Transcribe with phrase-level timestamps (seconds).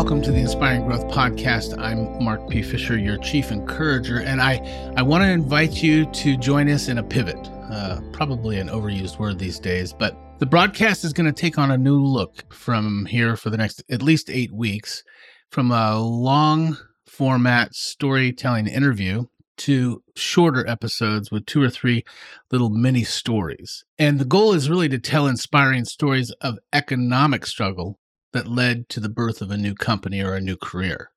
[0.00, 1.78] Welcome to the Inspiring Growth Podcast.
[1.78, 2.62] I'm Mark P.
[2.62, 4.54] Fisher, your chief encourager, and I,
[4.96, 7.36] I want to invite you to join us in a pivot.
[7.70, 11.70] Uh, probably an overused word these days, but the broadcast is going to take on
[11.70, 15.04] a new look from here for the next at least eight weeks,
[15.50, 19.26] from a long format storytelling interview
[19.58, 22.04] to shorter episodes with two or three
[22.50, 23.84] little mini stories.
[23.98, 27.98] And the goal is really to tell inspiring stories of economic struggle
[28.32, 31.10] that led to the birth of a new company or a new career.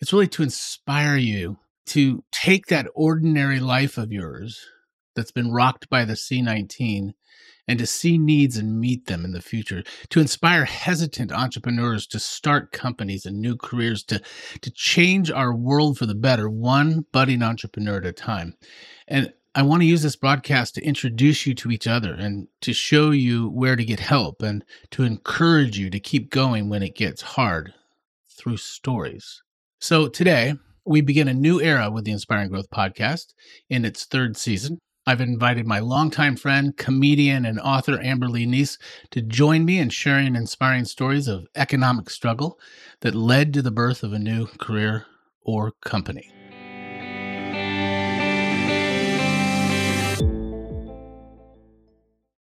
[0.00, 4.64] It's really to inspire you to take that ordinary life of yours
[5.16, 7.12] that's been rocked by the C19
[7.68, 12.18] and to see needs and meet them in the future, to inspire hesitant entrepreneurs to
[12.18, 14.20] start companies and new careers, to,
[14.60, 18.54] to change our world for the better, one budding entrepreneur at a time.
[19.06, 22.72] And I want to use this broadcast to introduce you to each other and to
[22.72, 26.96] show you where to get help and to encourage you to keep going when it
[26.96, 27.74] gets hard
[28.30, 29.42] through stories.
[29.78, 30.54] So today,
[30.86, 33.34] we begin a new era with the Inspiring Growth podcast
[33.68, 34.78] in its third season.
[35.06, 38.78] I've invited my longtime friend, comedian, and author Amber Amberly Neese
[39.10, 42.58] to join me in sharing inspiring stories of economic struggle
[43.00, 45.04] that led to the birth of a new career
[45.42, 46.32] or company.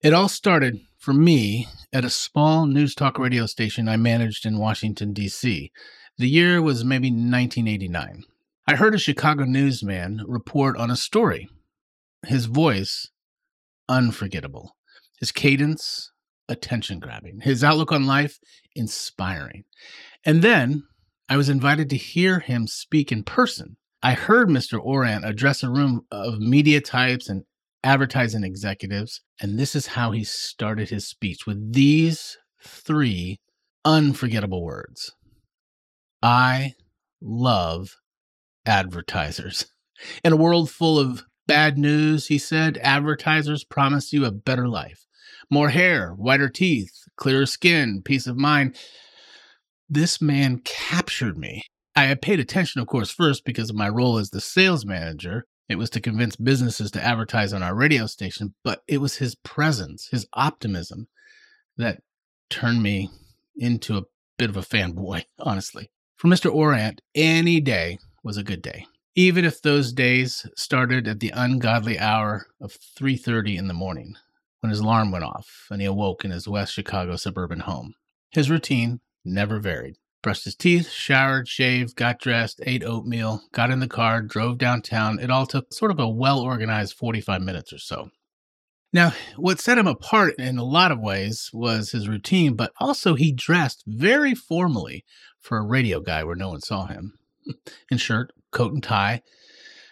[0.04, 4.58] It all started for me at a small news talk radio station I managed in
[4.58, 5.72] Washington, D.C.
[6.18, 8.24] The year was maybe 1989.
[8.66, 11.48] I heard a Chicago newsman report on a story
[12.26, 13.08] his voice,
[13.88, 14.76] unforgettable.
[15.20, 16.12] His cadence,
[16.50, 17.40] attention grabbing.
[17.40, 18.38] His outlook on life,
[18.76, 19.64] inspiring.
[20.22, 20.82] And then
[21.30, 23.78] I was invited to hear him speak in person.
[24.02, 24.78] I heard Mr.
[24.84, 27.44] Aurandt address a room of media types and
[27.84, 33.38] advertising executives, and this is how he started his speech with these three
[33.84, 35.12] unforgettable words
[36.22, 36.74] I
[37.20, 37.96] love
[38.66, 39.66] advertisers.
[40.24, 42.78] In a world full of Bad news, he said.
[42.78, 45.04] Advertisers promise you a better life.
[45.50, 48.76] More hair, whiter teeth, clearer skin, peace of mind.
[49.88, 51.62] This man captured me.
[51.94, 55.44] I had paid attention, of course, first because of my role as the sales manager.
[55.68, 59.34] It was to convince businesses to advertise on our radio station, but it was his
[59.34, 61.08] presence, his optimism
[61.76, 62.02] that
[62.50, 63.10] turned me
[63.56, 64.04] into a
[64.38, 65.90] bit of a fanboy, honestly.
[66.16, 66.54] For Mr.
[66.54, 71.98] Aurandt, any day was a good day even if those days started at the ungodly
[71.98, 74.16] hour of 3:30 in the morning
[74.60, 77.94] when his alarm went off and he awoke in his West Chicago suburban home.
[78.30, 79.96] His routine never varied.
[80.24, 85.18] Brushed his teeth, showered, shaved, got dressed, ate oatmeal, got in the car, drove downtown.
[85.18, 88.08] It all took sort of a well organized 45 minutes or so.
[88.90, 93.14] Now, what set him apart in a lot of ways was his routine, but also
[93.14, 95.04] he dressed very formally
[95.40, 97.18] for a radio guy where no one saw him.
[97.90, 99.20] In shirt, coat and tie,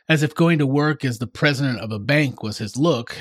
[0.08, 3.18] as if going to work as the president of a bank was his look,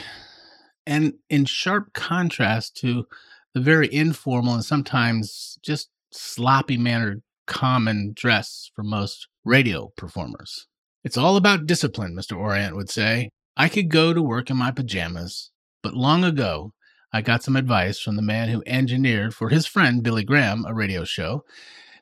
[0.87, 3.05] and in sharp contrast to
[3.53, 10.67] the very informal and sometimes just sloppy mannered common dress for most radio performers.
[11.03, 12.37] It's all about discipline, Mr.
[12.37, 13.29] Aurandt would say.
[13.57, 15.51] I could go to work in my pajamas,
[15.81, 16.73] but long ago
[17.13, 20.73] I got some advice from the man who engineered for his friend Billy Graham a
[20.73, 21.43] radio show,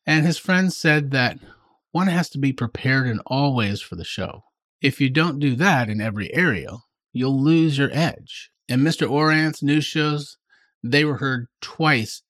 [0.06, 1.40] and his friend said that
[1.92, 4.44] one has to be prepared in all ways for the show.
[4.82, 6.78] If you don't do that in every area,
[7.12, 8.52] you'll lose your edge.
[8.70, 9.10] And Mr.
[9.10, 10.38] Aurandt's news shows,
[10.84, 12.22] they were heard twice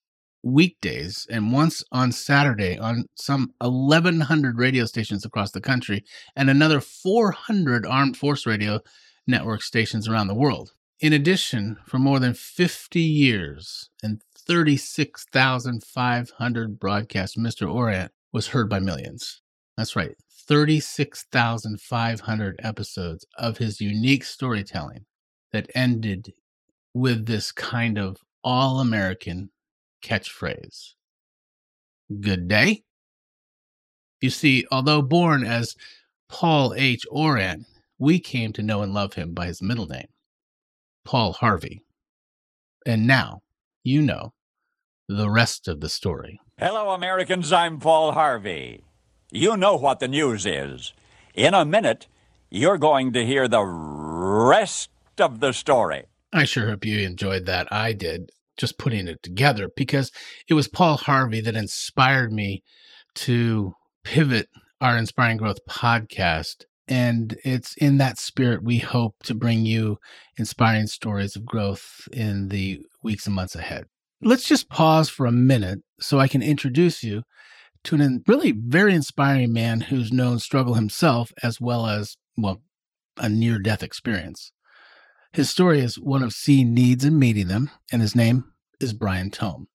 [0.44, 6.04] weekdays and once on Saturday on some 1,100 radio stations across the country
[6.36, 8.80] and another 400 armed force radio
[9.28, 10.72] network stations around the world.
[11.00, 17.74] In addition, for more than 50 years and 36,500 broadcasts, Mr.
[17.74, 19.42] Aurandt was heard by millions.
[19.78, 20.16] That's right.
[20.48, 25.06] 36,500 episodes of his unique storytelling
[25.52, 26.34] that ended
[26.94, 29.50] with this kind of all American
[30.02, 30.94] catchphrase
[32.22, 32.84] Good day.
[34.20, 35.76] You see, although born as
[36.28, 37.06] Paul H.
[37.12, 37.66] Aurandt,
[38.00, 40.08] we came to know and love him by his middle name,
[41.06, 41.84] Paul Harvey.
[42.86, 43.42] And now
[43.84, 44.34] you know
[45.08, 46.40] the rest of the story.
[46.58, 47.54] Hello, Americans.
[47.54, 48.84] I'm Paul Harvey.
[49.32, 50.94] You know what the news is.
[51.36, 52.08] In a minute,
[52.50, 56.06] you're going to hear the rest of the story.
[56.34, 57.72] I sure hope you enjoyed that.
[57.72, 60.12] I did, just putting it together, because
[60.48, 62.62] it was Paul Harvey that inspired me
[63.16, 63.74] to
[64.04, 64.50] pivot
[64.82, 66.66] our Inspiring Growth podcast.
[66.88, 69.98] And it's in that spirit we hope to bring you
[70.38, 73.86] inspiring stories of growth in the weeks and months ahead.
[74.22, 77.24] Let's just pause for a minute so I can introduce you
[77.86, 82.62] to a really very inspiring man who's known struggle himself as well as, well,
[83.18, 84.52] a near death experience.
[85.32, 88.46] His story is one of seeing needs and meeting them, and his name
[88.80, 89.68] is Brian Tome.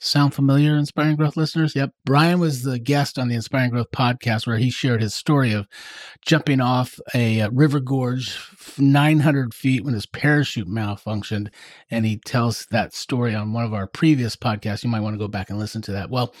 [0.00, 1.74] Sound familiar, Inspiring Growth listeners?
[1.74, 1.90] Yep.
[2.04, 5.66] Brian was the guest on the Inspiring Growth podcast where he shared his story of
[6.24, 8.38] jumping off a uh, river gorge
[8.78, 11.48] 900 feet when his parachute malfunctioned.
[11.90, 14.84] And he tells that story on one of our previous podcasts.
[14.84, 16.10] You might want to go back and listen to that.
[16.10, 16.32] Well,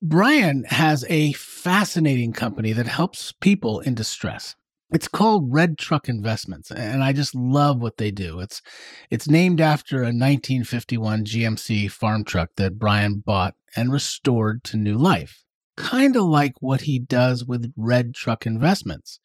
[0.00, 4.54] Brian has a fascinating company that helps people in distress.
[4.92, 8.40] It's called Red Truck Investments, and I just love what they do.
[8.40, 8.60] It's
[9.10, 14.96] it's named after a 1951 GMC farm truck that Brian bought and restored to new
[14.96, 15.42] life.
[15.76, 19.18] Kind of like what he does with Red Truck Investments.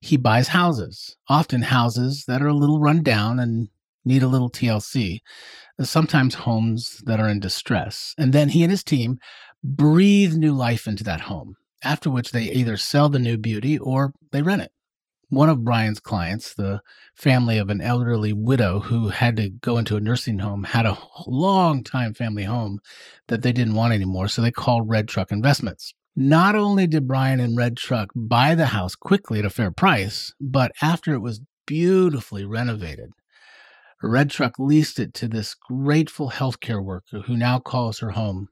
[0.00, 3.68] He buys houses, often houses that are a little run down and
[4.04, 5.20] need a little TLC,
[5.82, 8.14] sometimes homes that are in distress.
[8.18, 9.18] And then he and his team
[9.62, 14.12] breathe new life into that home, after which they either sell the new beauty or
[14.32, 14.72] they rent it
[15.28, 16.80] one of Brian's clients, the
[17.14, 20.98] family of an elderly widow who had to go into a nursing home, had a
[21.26, 22.80] long time family home
[23.28, 24.28] that they didn't want anymore.
[24.28, 25.94] So they called Red Truck Investments.
[26.16, 30.32] Not only did Brian and Red Truck buy the house quickly at a fair price,
[30.40, 33.10] but after it was beautifully renovated,
[34.02, 38.48] Red Truck leased it to this grateful healthcare worker who now calls her home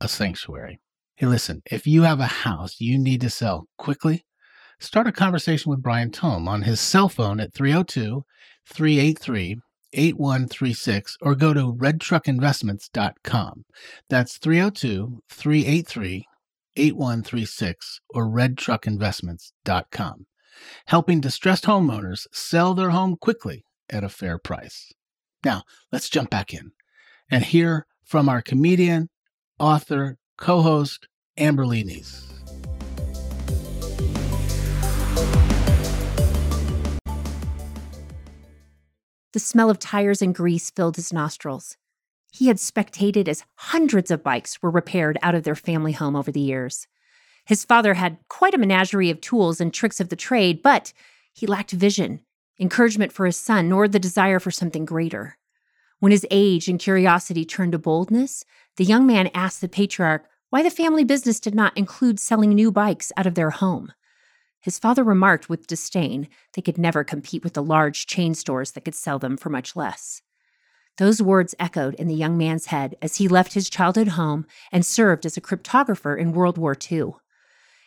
[0.00, 0.80] a sanctuary.
[1.16, 4.26] Hey, listen, if you have a house you need to sell quickly,
[4.78, 8.24] start a conversation with Brian Tome on his cell phone at 302
[8.66, 9.60] 383
[9.92, 13.64] 8136 or go to redtruckinvestments.com.
[14.08, 16.26] That's 302 383
[16.76, 20.26] 8136 or redtruckinvestments.com.
[20.86, 24.92] Helping distressed homeowners sell their home quickly at a fair price.
[25.44, 26.72] Now, let's jump back in
[27.30, 29.10] and hear from our comedian,
[29.58, 32.33] author, co host, Amberly Neese.
[39.34, 41.76] The smell of tires and grease filled his nostrils.
[42.30, 46.30] He had spectated as hundreds of bikes were repaired out of their family home over
[46.30, 46.86] the years.
[47.44, 50.92] His father had quite a menagerie of tools and tricks of the trade, but
[51.32, 52.20] he lacked vision,
[52.60, 55.36] encouragement for his son, nor the desire for something greater.
[55.98, 58.44] When his age and curiosity turned to boldness,
[58.76, 62.70] the young man asked the patriarch why the family business did not include selling new
[62.70, 63.92] bikes out of their home.
[64.64, 68.82] His father remarked with disdain they could never compete with the large chain stores that
[68.82, 70.22] could sell them for much less.
[70.96, 74.86] Those words echoed in the young man's head as he left his childhood home and
[74.86, 77.12] served as a cryptographer in World War II.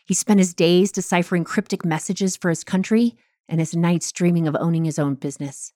[0.06, 3.16] He spent his days deciphering cryptic messages for his country
[3.50, 5.74] and his nights dreaming of owning his own business.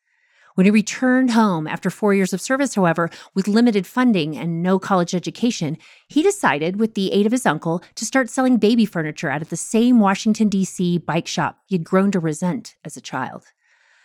[0.55, 4.79] When he returned home after four years of service, however, with limited funding and no
[4.79, 5.77] college education,
[6.07, 9.49] he decided, with the aid of his uncle, to start selling baby furniture out of
[9.49, 10.97] the same Washington, D.C.
[10.99, 13.45] bike shop he had grown to resent as a child.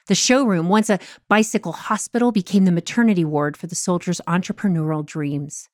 [0.06, 5.68] The showroom, once a bicycle hospital, became the maternity ward for the soldiers' entrepreneurial dreams.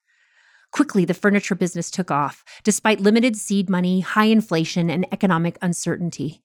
[0.71, 6.43] Quickly, the furniture business took off, despite limited seed money, high inflation, and economic uncertainty.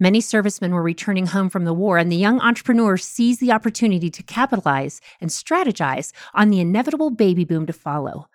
[0.00, 4.10] Many servicemen were returning home from the war, and the young entrepreneur seized the opportunity
[4.10, 8.28] to capitalize and strategize on the inevitable baby boom to follow.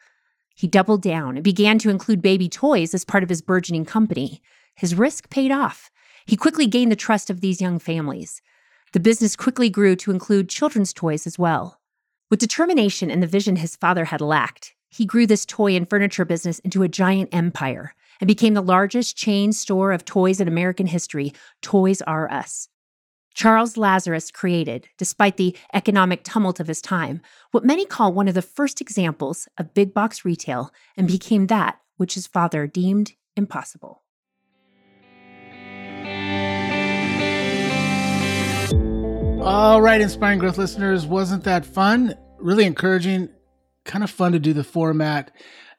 [0.55, 4.41] He doubled down and began to include baby toys as part of his burgeoning company.
[4.75, 5.91] His risk paid off.
[6.25, 8.41] He quickly gained the trust of these young families.
[8.93, 11.81] The business quickly grew to include children's toys as well.
[12.29, 16.25] With determination and the vision his father had lacked, he grew this toy and furniture
[16.25, 20.87] business into a giant empire and became the largest chain store of toys in American
[20.87, 22.67] history, Toys R Us.
[23.33, 27.21] Charles Lazarus created, despite the economic tumult of his time,
[27.51, 31.79] what many call one of the first examples of big box retail and became that
[31.97, 34.03] which his father deemed impossible.
[39.41, 42.13] All right, inspiring growth listeners, wasn't that fun?
[42.39, 43.29] Really encouraging,
[43.85, 45.31] kind of fun to do the format.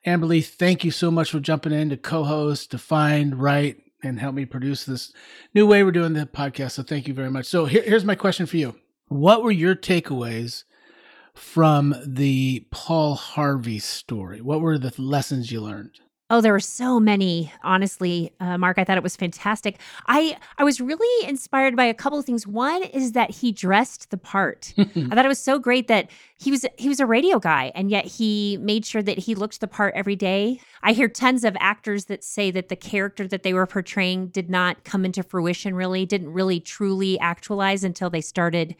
[0.06, 4.34] Amberly, thank you so much for jumping in to co-host, to find, write, and help
[4.34, 5.12] me produce this
[5.54, 6.72] new way we're doing the podcast.
[6.72, 7.46] So thank you very much.
[7.46, 8.76] So here, here's my question for you.
[9.08, 10.64] What were your takeaways
[11.34, 14.40] from the Paul Harvey story?
[14.40, 16.00] What were the lessons you learned?
[16.32, 17.52] Oh, there were so many.
[17.64, 19.80] Honestly, uh, Mark, I thought it was fantastic.
[20.06, 22.46] I I was really inspired by a couple of things.
[22.46, 24.72] One is that he dressed the part.
[24.78, 26.08] I thought it was so great that
[26.38, 29.60] he was he was a radio guy, and yet he made sure that he looked
[29.60, 30.60] the part every day.
[30.84, 34.48] I hear tons of actors that say that the character that they were portraying did
[34.48, 35.74] not come into fruition.
[35.74, 38.76] Really, didn't really truly actualize until they started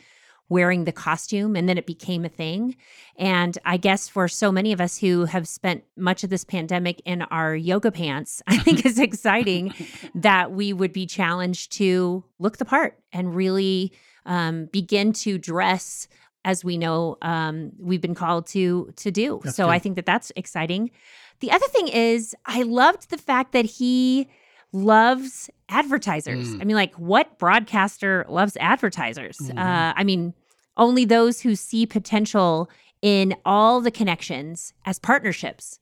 [0.51, 2.77] wearing the costume and then it became a thing.
[3.17, 7.01] And I guess for so many of us who have spent much of this pandemic
[7.07, 9.73] in our yoga pants, I think it's exciting
[10.15, 13.93] that we would be challenged to look the part and really
[14.27, 16.09] um, begin to dress
[16.45, 19.41] as we know um, we've been called to to do.
[19.45, 19.69] That's so.
[19.69, 20.91] I think that that's exciting.
[21.41, 24.29] The other thing is, I loved the fact that he
[24.73, 26.55] loves advertisers.
[26.55, 26.61] Mm.
[26.61, 29.37] I mean, like, what broadcaster loves advertisers?
[29.39, 29.59] Mhm.
[29.59, 30.35] Uh, I mean,
[30.81, 32.69] only those who see potential
[33.03, 35.79] in all the connections as partnerships.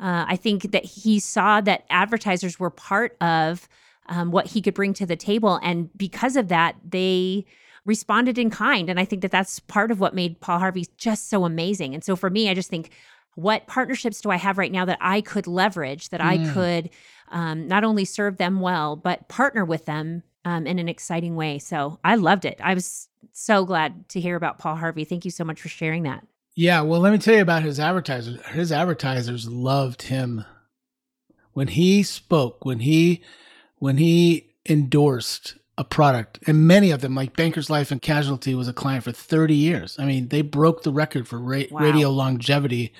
[0.00, 3.68] Uh, I think that he saw that advertisers were part of
[4.06, 5.60] um, what he could bring to the table.
[5.62, 7.44] And because of that, they
[7.84, 8.88] responded in kind.
[8.88, 11.94] And I think that that's part of what made Paul Harvey just so amazing.
[11.94, 12.90] And so for me, I just think,
[13.34, 16.54] what partnerships do I have right now that I could leverage, that I Mm.
[16.54, 16.90] could
[17.30, 21.58] um, not only serve them well, but partner with them um, in an exciting way?
[21.58, 22.58] So I loved it.
[22.62, 25.04] I was so glad to hear about Paul Harvey.
[25.04, 26.26] Thank you so much for sharing that.
[26.54, 28.40] Yeah, well, let me tell you about his advertisers.
[28.46, 30.44] His advertisers loved him
[31.52, 33.22] when he spoke, when he
[33.76, 38.66] when he endorsed a product, and many of them, like Bankers Life and Casualty, was
[38.66, 39.96] a client for 30 years.
[40.00, 41.80] I mean, they broke the record for ra- Wow.
[41.80, 42.92] radio longevity.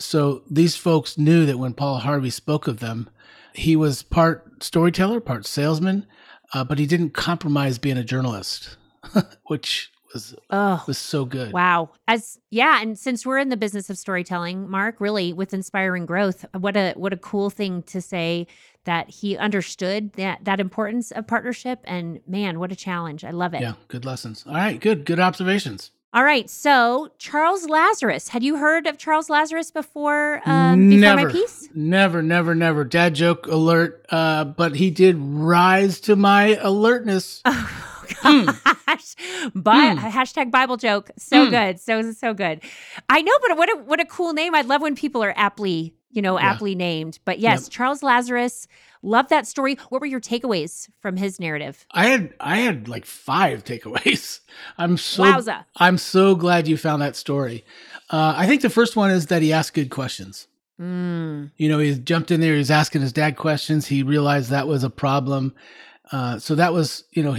[0.00, 3.08] So these folks knew that when Paul Harvey spoke of them,
[3.52, 6.06] he was part storyteller, part salesman,
[6.54, 8.76] uh, but he didn't compromise being a journalist,
[9.46, 11.52] which was Oh, was so good.
[11.52, 11.90] Wow.
[12.06, 16.44] As yeah, and since we're in the business of storytelling, Mark, really with inspiring growth,
[16.56, 18.46] what a what a cool thing to say
[18.84, 23.24] that he understood that that importance of partnership and man, what a challenge.
[23.24, 23.60] I love it.
[23.60, 24.44] Yeah, good lessons.
[24.46, 25.90] All right, good, good observations.
[26.14, 26.48] All right.
[26.48, 28.28] So, Charles Lazarus.
[28.28, 31.68] Had you heard of Charles Lazarus before um before never, my piece?
[31.74, 32.84] never, never, never.
[32.84, 34.06] Dad joke alert.
[34.08, 37.42] Uh, but he did rise to my alertness.
[38.24, 39.14] Oh gosh.
[39.54, 39.98] Bi- Hmm.
[39.98, 41.10] hashtag Bible joke.
[41.18, 41.50] So Hmm.
[41.50, 41.78] good.
[41.78, 42.62] So so good.
[43.10, 44.54] I know, but what a what a cool name.
[44.54, 46.46] I love when people are aptly, you know, Yeah.
[46.52, 47.18] aptly named.
[47.26, 47.70] But yes, Yep.
[47.70, 48.66] Charles Lazarus.
[49.02, 49.76] Love that story.
[49.88, 51.86] What were your takeaways from his narrative?
[51.92, 54.40] I had, I had like five takeaways.
[54.78, 55.64] I'm so, Wowza.
[55.76, 57.64] I'm so glad you found that story.
[58.10, 60.48] Uh, I think the first one is that he asked good questions.
[60.80, 61.50] Mm.
[61.56, 62.52] You know, he jumped in there.
[62.52, 63.86] He was asking his dad questions.
[63.86, 65.54] He realized that was a problem.
[66.12, 67.36] Uh, so that was, you know,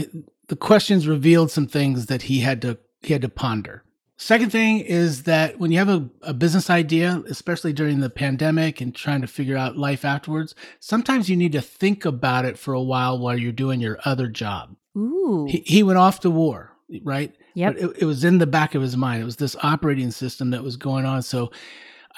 [0.47, 3.83] the questions revealed some things that he had to he had to ponder.
[4.21, 8.81] Second thing is that when you have a, a business idea, especially during the pandemic
[8.81, 12.73] and trying to figure out life afterwards, sometimes you need to think about it for
[12.73, 14.75] a while while you're doing your other job.
[14.97, 15.47] Ooh.
[15.49, 17.33] He, he went off to war, right?
[17.53, 17.73] Yep.
[17.73, 19.21] But it, it was in the back of his mind.
[19.21, 21.21] It was this operating system that was going on.
[21.21, 21.49] So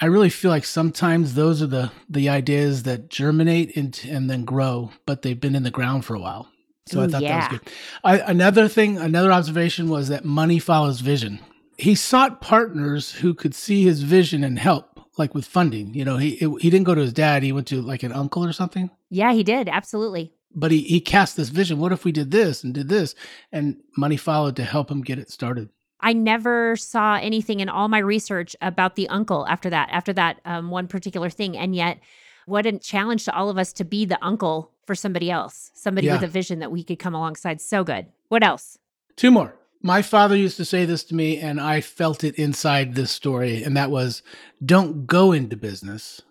[0.00, 4.44] I really feel like sometimes those are the the ideas that germinate into, and then
[4.44, 6.48] grow, but they've been in the ground for a while.
[6.86, 7.40] So I thought yeah.
[7.40, 7.72] that was good.
[8.02, 11.38] I, another thing, another observation was that money follows vision.
[11.82, 15.94] He sought partners who could see his vision and help, like with funding.
[15.94, 18.44] You know, he he didn't go to his dad; he went to like an uncle
[18.44, 19.68] or something yeah, he did.
[19.68, 20.32] Absolutely.
[20.54, 21.78] but he, he cast this vision.
[21.78, 23.14] What if we did this and did this?
[23.50, 23.64] And
[23.96, 25.68] money followed to help him get it started.
[26.00, 30.40] I never saw anything in all my research about the uncle after that, after that
[30.44, 31.56] um, one particular thing.
[31.56, 31.98] And yet,
[32.46, 36.06] what a challenge to all of us to be the uncle for somebody else, somebody
[36.06, 36.14] Yeah.
[36.14, 37.60] with a vision that we could come alongside.
[37.60, 38.06] So good.
[38.28, 38.78] What else?
[39.16, 39.54] Two more.
[39.82, 43.62] My father used to say this to me, and I felt it inside this story,
[43.64, 44.22] and that was
[44.64, 46.22] don't go into business,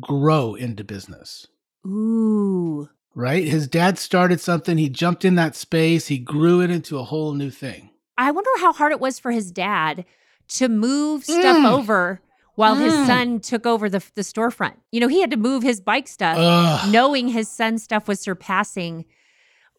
[0.00, 1.46] grow into business.
[1.86, 2.88] Ooh.
[3.14, 3.44] Right?
[3.44, 7.32] His dad started something, he jumped in that space, he grew it into a whole
[7.32, 7.90] new thing.
[8.18, 10.04] I wonder how hard it was for his dad
[10.50, 11.70] to move stuff Mm.
[11.72, 12.20] over
[12.54, 13.06] while his Mm.
[13.06, 14.74] son took over the, the storefront.
[14.92, 16.92] You know, he had to move his bike stuff, Ugh.
[16.92, 19.06] knowing his son's stuff was surpassing.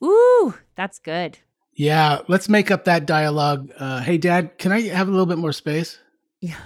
[0.03, 1.37] Ooh, that's good.
[1.81, 3.71] Yeah, let's make up that dialogue.
[3.75, 5.97] Uh, hey, dad, can I have a little bit more space?
[6.39, 6.57] Yeah.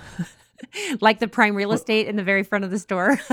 [1.02, 3.18] like the prime real estate in the very front of the store.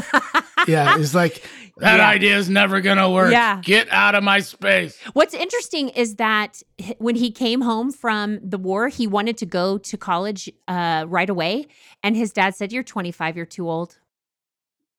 [0.69, 1.43] Yeah, it's like,
[1.79, 2.07] that Yeah.
[2.09, 3.33] idea is never going to work.
[3.33, 3.61] Yeah.
[3.65, 4.97] Get out of my space.
[5.13, 6.63] What's interesting is that
[6.99, 11.29] when he came home from the war, he wanted to go to college uh, right
[11.29, 11.67] away.
[12.05, 13.99] And his dad said, You're 25, you're too old.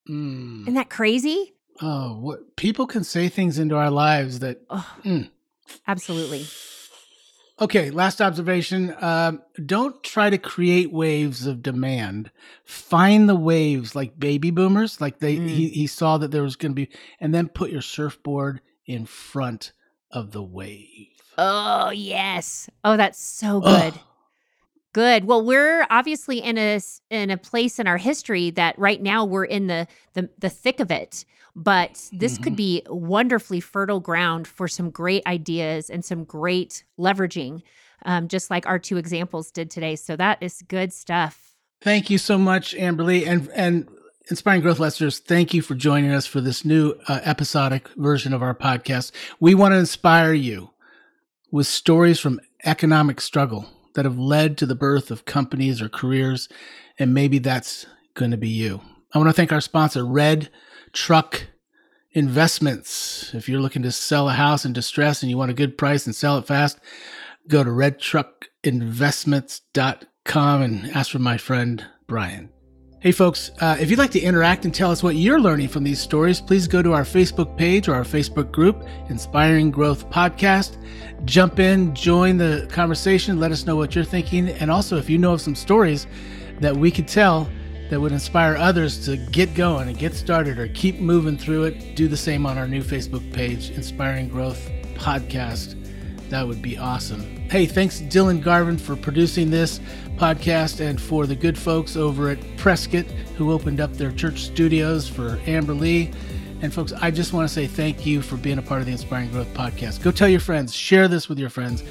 [0.10, 0.64] Mm.
[0.64, 1.54] Isn't that crazy?
[1.82, 4.60] Oh, what people can say things into our lives that.
[4.70, 5.30] Oh, Mm.
[5.88, 6.46] Absolutely.
[7.62, 8.96] Okay, last observation.
[9.00, 12.32] Um, don't try to create waves of demand.
[12.66, 15.48] Find the waves like baby boomers, like they Mm.
[15.48, 16.90] he, he saw that there was going to be,
[17.20, 19.72] and then put your surfboard in front
[20.12, 21.08] of the wave.
[21.38, 22.70] Oh, yes.
[22.84, 23.94] Oh, that's so good.
[24.94, 25.26] Good.
[25.26, 29.46] Well, we're obviously in a in a place in our history that right now we're
[29.46, 31.26] in the the, the thick of it.
[31.56, 32.44] But this mm-hmm.
[32.44, 37.62] could be wonderfully fertile ground for some great ideas and some great leveraging,
[38.06, 39.96] um, just like our two examples did today.
[39.96, 41.54] So that is good stuff.
[41.82, 43.88] Thank you so much, Amberly, and and
[44.30, 48.42] Inspiring Growth listeners, thank you for joining us for this new uh, episodic version of
[48.42, 49.12] our podcast.
[49.42, 50.70] We want to inspire you
[51.52, 56.48] with stories from economic struggle that have led to the birth of companies or careers,
[56.98, 58.80] and maybe that's going to be you.
[59.14, 60.50] I want to thank our sponsor, Red
[60.94, 61.48] Truck
[62.12, 63.34] Investments.
[63.34, 66.06] If you're looking to sell a house in distress and you want a good price
[66.06, 66.80] and sell it fast,
[67.48, 72.50] go to redtruckinvestments.com and ask for my friend Brian.
[73.00, 75.84] Hey, folks, uh, if you'd like to interact and tell us what you're learning from
[75.84, 80.78] these stories, please go to our Facebook page or our Facebook group, Inspiring Growth Podcast.
[81.26, 84.48] Jump in, join the conversation, let us know what you're thinking.
[84.48, 86.08] And also, if you know of some stories
[86.62, 87.50] that we could tell
[87.94, 91.96] that would inspire others to get going and get started or keep moving through it,
[91.96, 95.80] do the same on our new Facebook page, Inspiring Growth Podcast.
[96.30, 97.22] That would be awesome.
[97.52, 99.80] Hey, thanks Dylan Garvin for producing this
[100.16, 103.06] podcast and for the good folks over at Prescott
[103.38, 106.16] who opened up their church studios for Amberly.
[106.64, 108.92] And folks, I just want to say thank you for being a part of the
[108.92, 110.02] Inspiring Growth podcast.
[110.02, 111.84] Go tell your friends, share this with your friends,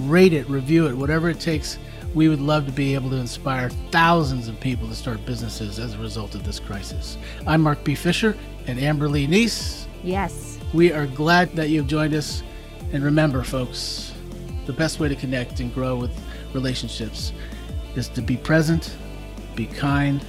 [0.00, 1.78] rate it, review it, whatever it takes.
[2.16, 5.92] We would love to be able to inspire thousands of people to start businesses as
[5.92, 7.18] a result of this crisis.
[7.46, 7.94] I'm Mark P.
[7.94, 8.34] Fisher
[8.66, 9.84] and Amberly Neese.
[10.02, 10.58] Yes.
[10.72, 12.42] We are glad that you've joined us.
[12.90, 14.14] And remember, folks,
[14.64, 16.18] the best way to connect and grow with
[16.54, 17.34] relationships
[17.96, 18.96] is to be present,
[19.54, 20.24] be kind,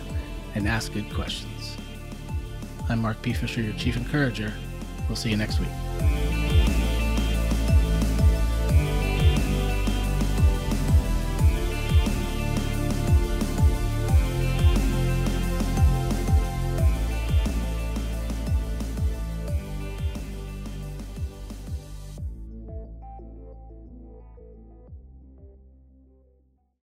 [0.55, 1.77] and ask good questions.
[2.89, 3.31] I'm Mark P.
[3.31, 4.51] Fisher, your Chief Encourager.
[5.07, 5.69] We'll see you next week.